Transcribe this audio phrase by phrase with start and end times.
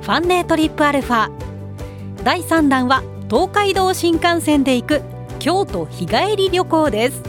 [0.00, 1.30] ファンデートリップアルファ。
[2.24, 5.02] 第3弾は東海道新幹線で行く
[5.38, 7.22] 京都日帰り旅行です。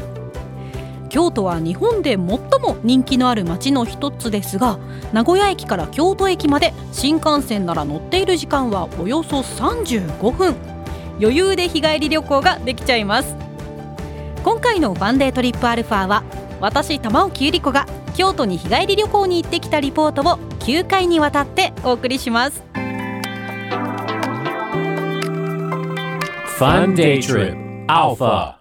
[1.10, 2.40] 京都は日本で最も
[2.82, 4.80] 人気のある街の一つですが
[5.12, 10.56] 名古屋駅から京都駅まで新幹線なら乗っている時間はおよそ35分。
[11.20, 13.36] 余裕で日帰り旅行ができちゃいます。
[14.46, 16.24] 今回のワンデートリップアルファは
[16.62, 22.64] 私玉置ゆり子が京都に日帰り旅行に行ってきたリポートを9回にわたってお送りします。
[26.60, 28.58] Fun Day Trip Alpha.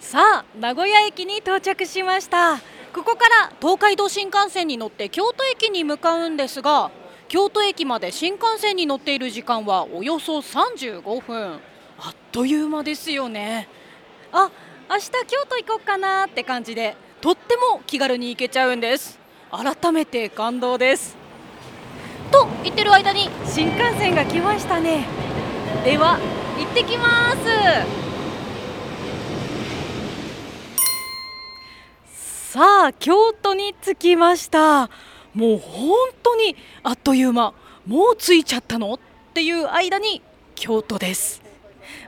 [0.00, 2.56] さあ名古屋駅に到着しました。
[2.92, 6.90] ここから東海道新幹線に乗って京都駅に向かうんですが
[7.28, 11.60] 京都駅まで新幹線に乗っている時間はおよそ35分。
[12.00, 13.68] あっという間ですよね。
[14.32, 14.50] あ
[14.90, 19.17] 明日京都行こうかなって感じでとっても気軽に行けちゃうんです
[19.50, 21.16] 改めて感動です。
[22.30, 23.30] と言ってる間に。
[23.46, 25.06] 新幹線が来ましたね。
[25.84, 26.18] では
[26.58, 27.38] 行ってきます。
[32.52, 34.90] さあ京都に着きました。
[35.32, 37.54] もう本当にあっという間。
[37.86, 38.94] もう着いちゃったの？
[38.94, 38.98] っ
[39.32, 40.20] ていう間に
[40.56, 41.40] 京都です。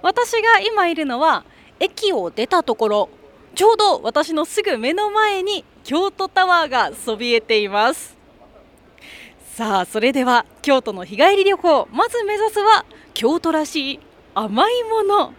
[0.03, 1.45] 私が今いるのは
[1.79, 3.09] 駅を出たところ
[3.55, 8.17] ちょうど私のすぐ目の前に京都タワーがそびえています。
[9.55, 14.01] さあそれでは京都の日帰り旅行まず目指すは京都らしい
[14.35, 15.35] 甘いもの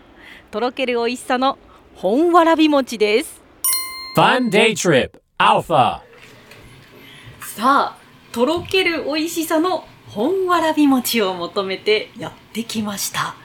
[0.51, 1.57] とろける美味しさの
[1.95, 3.41] 本わらび餅です。
[4.15, 6.01] Fun Day Trip Alpha
[7.55, 7.97] さあ
[8.31, 13.35] とろける美味しさの本わらび餅を求めてやってきました。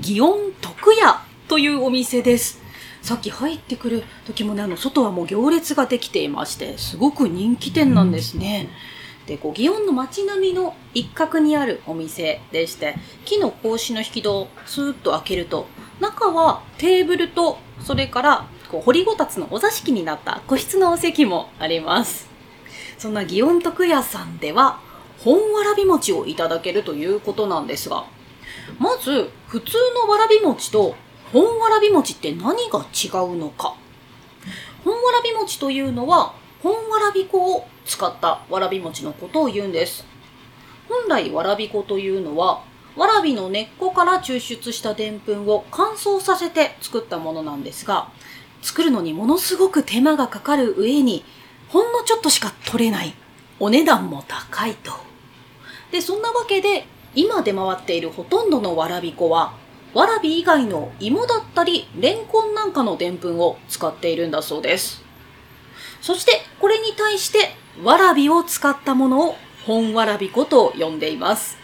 [0.00, 2.61] 祇園徳屋というお店です
[3.02, 8.68] さっき入ってくる時もねあの外はもう行列ができていましてすごく人気店なんですね、
[9.26, 15.66] でこう祇園の街並みの一角にあるお店でして木の格子の引き戸をスーッと開けると
[16.00, 22.30] 中はテーブルとそれからこう掘りごたつのお座敷になった個室のお席もあります。
[22.98, 24.80] そんな祇園徳屋さんでは
[25.18, 28.06] 本わらび餅をいただけるということなんですが
[28.78, 29.76] まず普通
[30.06, 30.94] のわらび餅と
[31.32, 33.74] 本わらび餅って何が違うのか。
[34.84, 40.04] 本わらび餅というのは本わらび粉を使ったわらび餅のことを言うんです。
[40.88, 42.62] 本来わらび粉というのは
[42.96, 48.08] わらびの根っこから抽出したでんぷんを乾燥させて作ったものなんですが
[48.60, 51.24] 作るのにものすごく手間がかかる上に
[51.68, 53.14] ほんのちょっとしか取れない
[53.58, 54.92] お値段も高いと。
[55.90, 59.54] でそんなわけで今出回っているほとんどのわらび粉は
[59.94, 65.02] わらび以外の芋だったりレンコンなんかのでんぷんを使っているんだそうです。
[66.00, 67.50] そしてこれに対して
[67.82, 69.36] わらびを使ったものを
[69.66, 71.58] 本わらび粉と呼んでいます。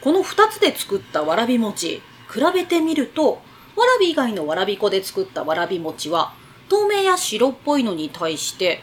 [0.00, 2.02] この2つで作ったわらび餅
[2.32, 3.40] 比べてみると
[3.76, 6.34] わらび以外のわらび粉で作ったわらび餅は
[6.68, 8.80] 透明や白っぽいのに対して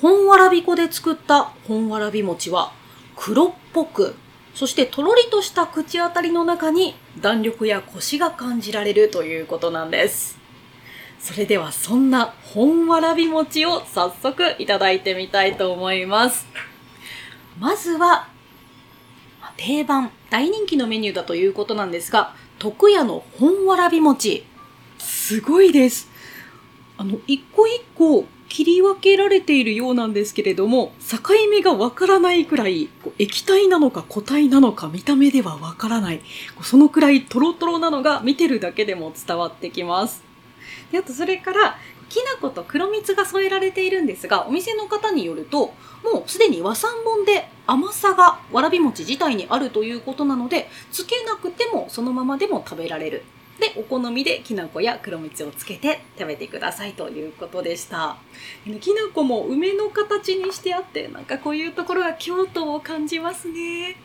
[0.00, 2.72] 本わらび粉で作った本わらび餅は
[3.16, 4.16] 黒っぽく
[4.54, 10.38] そしてとろりとした口当たりの中に弾力やコシが感じられるということなんです。
[11.18, 16.46] それではそんな本わらび餅を早速いただいてみたいと思います。
[17.58, 18.28] まずは
[19.56, 24.44] 定番大人気のメニューだということなんですが徳屋の本わらび餅。
[24.98, 26.10] すごいです。
[26.96, 31.18] あの一個一個切り分けられているようなんですけれども境
[31.50, 32.88] 目がわからないくらい
[33.18, 36.20] 液体なのか固体なのか見た目ではわからない。
[36.62, 40.22] そのくらいトロトロなのが見てるだけでも伝わってきます。
[40.92, 41.76] であとそれから
[42.08, 45.74] きな粉と黒蜜が添えられているんですがお店の方によると
[46.04, 53.24] もうすでに和三盆で甘さがわらび餅自体にあるということなのでつけなくてもそのままでも食べられる。
[53.60, 58.16] でお好みできな粉や黒蜜をつけて食べてくださいということでした。
[58.80, 63.96] きな粉も梅の形にしてあってなんかこういうところが京都を感じますね。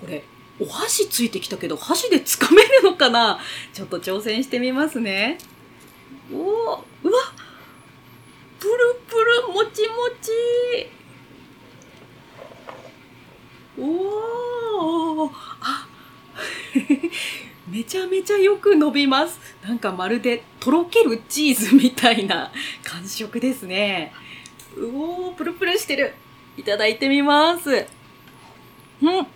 [0.00, 0.24] これ
[0.58, 3.38] お箸ついてきたけど箸でつかめるのかな？
[3.72, 5.36] ちょっと挑戦してみますね。
[6.32, 6.46] おおう
[6.76, 6.84] わ
[8.58, 8.72] プル
[9.06, 9.16] プ
[9.46, 10.30] ルもちもち。
[13.78, 15.30] おお
[15.60, 15.86] あ
[17.70, 19.38] めちゃめちゃよく伸びます。
[19.62, 22.50] なんかまるでとろけるチーズみたいな
[22.82, 24.12] 感触ですね。
[24.76, 26.14] うおー、プルプルしてる。
[26.56, 27.86] いただいてみます。
[29.02, 29.08] うん。
[29.08, 29.26] うん。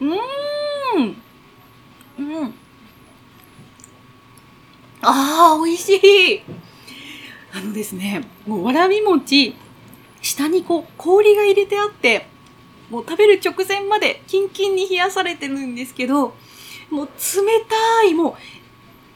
[0.00, 0.08] う
[0.98, 1.16] ん。
[2.18, 2.54] うん。
[5.02, 6.42] ああ、美味しい。
[7.52, 9.54] あのですね、もうわらび餅、
[10.40, 12.26] 下にこう氷が入れてあって、
[12.88, 16.34] もう食べる直前までキンキンに冷やされてるんですけど、
[16.90, 17.10] もう冷
[17.68, 18.34] たい、もう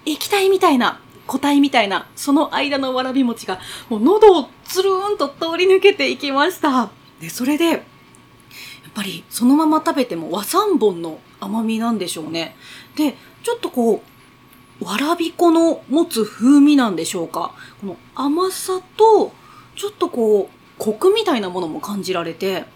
[0.05, 6.91] 液体みたいな、固体みたいな、その間のわらび餅が、もう喉をつるーんと通り抜けていきました。
[7.21, 7.83] で、それで、やっ
[8.95, 12.55] ぱりそのまま食べても和三本の甘みなんでしょうね。
[12.97, 14.03] で、ちょっとこ
[14.81, 17.55] う、わらび粉の持つ風味なんでしょうか。
[17.81, 19.33] この甘さと、
[19.75, 22.67] ちょっとこう、コクみたいなものも感じられて、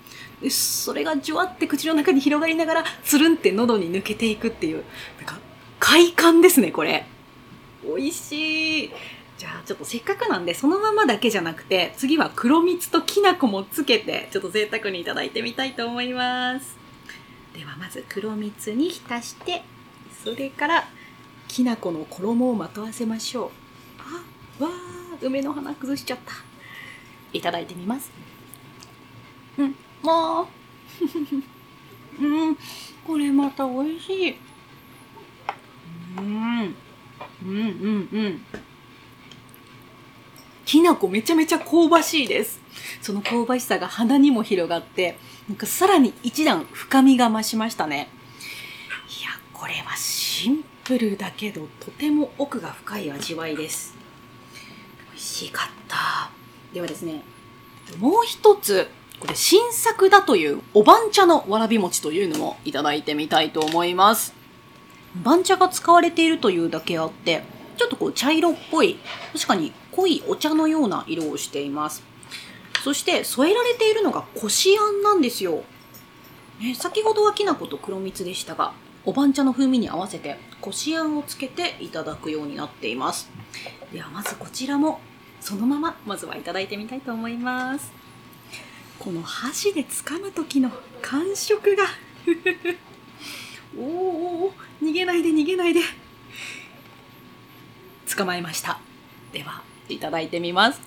[0.40, 4.82] でそれがじゅわって口の中に広がりながら、つるんって喉に抜けていくっていう、
[5.18, 5.38] なんか、
[5.78, 7.04] 快感ですね、これ。
[7.84, 8.90] 美味しい。
[9.36, 16.78] じゃあ、ちょっとせっかくなんで、そのままだけじゃなくて、次は黒蜜ときな粉もつけて、ちょっと贅沢にいただいてみたいと思います。
[17.54, 19.62] では、まず黒蜜に浸して、
[20.24, 20.88] それから、
[21.46, 23.52] きな粉の衣をまとわせましょ
[24.60, 24.62] う。
[24.62, 26.32] あ、わー、梅の花崩しちゃった。
[27.32, 28.10] いただいてみます。
[29.58, 30.46] うん、もう。
[32.20, 32.56] うん、
[33.06, 34.36] これまた美味しい。
[36.16, 36.74] うん、うん、
[37.44, 38.44] うん、うん。
[40.64, 42.60] きな粉めちゃめちゃ香ばしいです。
[43.00, 45.16] その香ばしさが鼻にも広がって、
[45.48, 48.08] なんかさらに一段深みが増しましたね。
[49.08, 53.94] いや、これはシンプルだけど、とても奥が深い味わいです。
[55.12, 56.37] 美味しかった。
[56.72, 57.22] ではですね、
[57.98, 58.88] もう一つ、
[59.20, 64.34] これ新作だというお番茶のわらび餅というのもいただいてみたいと思います。
[65.22, 67.42] 番茶が使われているというだけあって、
[67.76, 68.98] ちょっとこう茶色っぽい、
[69.32, 72.02] 確かに濃いお茶のような色をしています。
[72.84, 75.64] そして添えられているのがこしあんなんですよ。
[76.60, 78.72] ね、先ほどはきな粉と黒蜜でしたが、
[79.04, 83.30] お番茶の風味に合わせてこしあんをつけていただくようになっています。
[83.92, 85.00] ではまずこちらも
[85.40, 87.92] そのまままずはいただいてみたいと思います。
[88.98, 90.70] この箸で掴む時の
[91.00, 91.84] 感触が。
[93.76, 94.52] おーおーおー
[94.82, 95.80] 逃げないで逃げないで。
[98.16, 98.80] 捕まえました。
[99.32, 100.80] ではいただいてみます。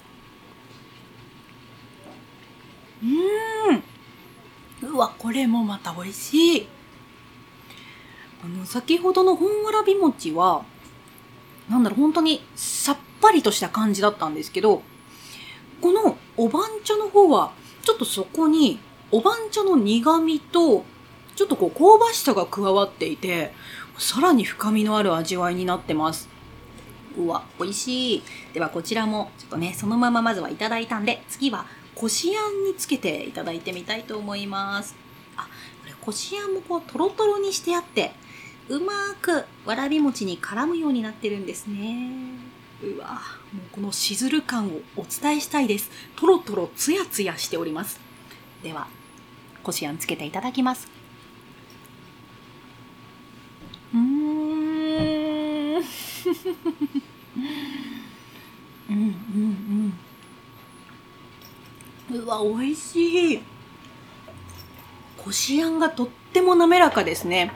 [3.02, 4.94] うーん。
[4.94, 6.68] うわこれもまた美味しい。
[8.44, 10.66] あの先ほどの本わらび餅は
[11.70, 12.44] なんだろう本当に
[13.22, 14.82] ぱりとした感じだったんですけど
[15.82, 17.52] このお番茶の方は
[17.84, 18.80] ちょっとそこに
[19.12, 20.84] お番茶の苦味と
[21.36, 23.54] ちょっとこう香ばしさが加わっていて
[23.98, 26.30] さらに深みのある味わいになってます。
[27.18, 28.24] うわ美味しい。
[28.54, 34.96] ではこちらもちょっとねそのまままずはいただいたんで次はこしあんにつけていただいてみたいと思います。
[35.36, 35.42] あ
[35.82, 38.12] これこしあんもこうトロトロにしてあって
[38.70, 42.52] うまくわらび餅に絡むようになってるんですね。
[42.84, 43.22] うわ
[43.54, 45.92] もうこのしずる感をお伝えしたいです。
[46.16, 48.00] トロトロツヤツヤしております。
[48.64, 48.88] では
[49.64, 50.88] こしあんつけていただきます。
[53.94, 54.02] うーん。
[58.90, 59.94] うんうん
[62.12, 62.20] うん。
[62.20, 63.42] うわ美味しい。
[65.24, 67.52] こしあんがとっても滑らかですね。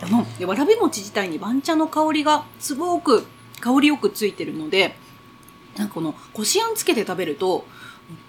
[0.00, 3.26] あのわらび餅自体に番茶の香りがすごく
[3.60, 4.96] 香りよくついてるので
[5.76, 7.64] なんかこのこしあんつけて食べると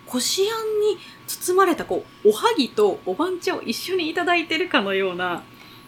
[0.05, 5.43] こしあんに包まれたこうおはぎとお番茶を一緒にいただいてるかのような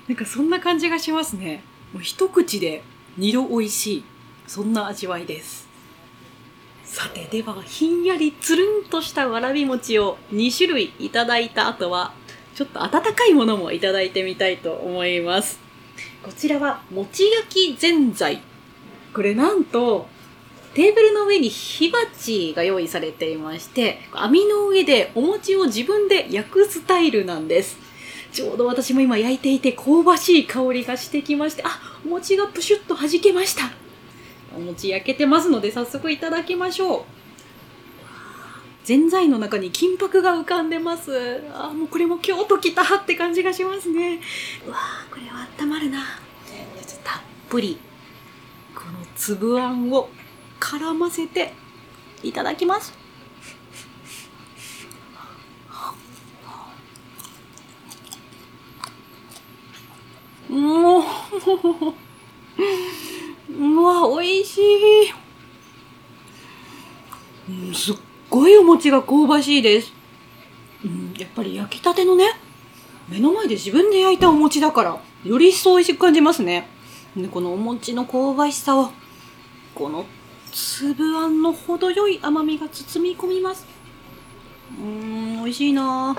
[0.07, 1.63] なんかそんな感じがしますね。
[1.93, 2.83] もう一口で
[3.17, 4.03] 二度美味しい
[4.47, 5.67] そんな味わいです。
[6.83, 12.13] さてではひんやりつるんとしたわらび餅を2種類いただいた後は
[12.53, 15.59] ちょっと温かいものもいただいてみたいと思います。
[16.23, 18.41] こちらは餅焼きぜんざい。
[19.13, 20.07] これなんと
[20.73, 27.77] テーブルの上に火鉢が用意されていまして網の上でお餅を自分で焼くスタイルなんです。
[28.31, 33.63] ちょうど私も今焼いていて香ばしい香りがしてきましてあお餅がプシュッと弾けました。
[34.55, 37.03] お餅焼けてますので早速いただきましょう。
[38.85, 41.43] ぜんざいの中に金箔が浮かんでます。
[41.53, 44.21] あもうこれも京都来たって感じがしますね。
[44.65, 44.77] うわ
[45.11, 45.99] これは温まるな。
[47.03, 47.77] たっぷり。
[49.23, 50.09] 粒あんを
[50.59, 51.53] 絡ませて
[52.23, 52.91] いただきます。
[60.49, 61.03] もう、
[63.59, 65.13] うわ、美味しい。
[67.75, 67.95] すっ
[68.27, 69.93] ごいお餅が香ばしいです。
[71.19, 72.31] やっぱり焼きたてのね、
[73.07, 76.67] 目の前で自分で焼いたお餅だから、より一層美味しく感じますね。
[77.29, 78.89] このお餅の香ばしさを
[79.73, 80.05] この
[80.51, 83.65] 粒あんの程よい甘みが包み込みます。
[84.77, 86.15] うん美味しいな。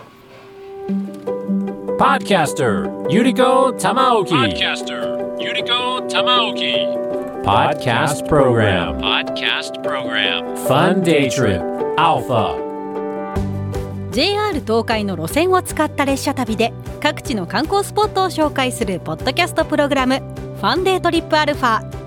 [14.11, 22.02] JR 東海の路線を使った列車旅で各地の観光スポットを紹介するポッドキャストプログラムファンデートリップアルファ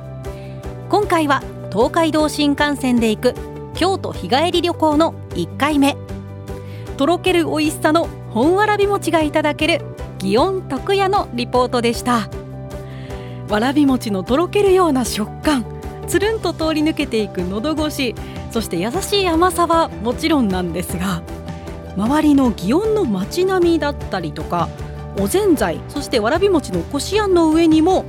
[0.90, 3.34] 今回は東海道新幹線で行く
[3.74, 5.98] 京都日帰り旅行の1回目。
[6.98, 9.82] とろける美味しさの本わらび餅がいただける
[10.20, 12.30] 祇園徳屋のリポートでした。
[13.50, 15.66] わらび餅のとろけるような食感
[16.08, 18.16] つるんと通り抜けていく喉越し
[18.52, 21.22] そして優しい甘さはもちろんなんですが
[21.96, 24.70] 周りの祇園の街並みだったりとか
[25.20, 28.06] おぜんざいそしてわらび餅のこしあんの上にも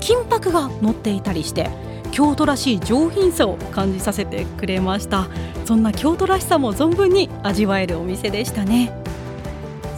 [0.00, 1.68] 金箔が乗っていたりして
[2.16, 5.28] 京都らしい上品さを感じさせてくれました。
[5.66, 8.90] そんな京都らしさも存分に味わえるお店でしたね。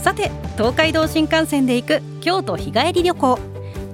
[0.03, 3.39] さて東海道新幹線で行く京都日帰り旅行。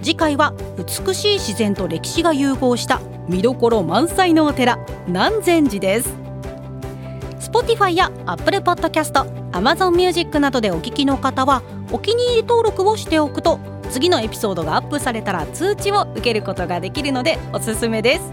[0.01, 6.15] 次回は美しい自然と歴史が融合した見どころ満載のお寺南禅寺です。
[7.41, 11.63] Spotify や Apple Podcast、Amazon Music などでお聞きの方は
[11.93, 13.61] お気に入り登録をしておくと
[13.95, 18.33] 次のエピソードがアップされたら通知を受けることができるのでおすすめです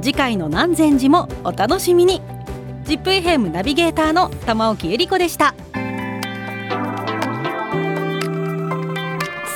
[0.00, 2.22] 次回の南禅寺もお楽しみに。
[2.84, 5.54] ZIPFM ナビゲーターの玉置恵理子でした。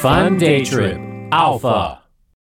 [0.03, 0.99] Fun Day Trip.
[1.31, 2.02] Alpha.